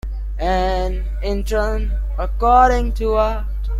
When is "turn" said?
1.43-1.91